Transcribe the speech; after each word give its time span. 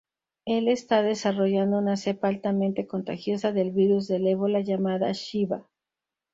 Él 0.47 0.67
está 0.67 1.03
desarrollando 1.03 1.77
una 1.77 1.95
cepa 1.95 2.27
altamente 2.27 2.87
contagiosa 2.87 3.51
del 3.51 3.69
virus 3.69 4.07
del 4.07 4.25
Ébola, 4.25 4.61
llamada 4.61 5.11
"Shiva". 5.13 5.69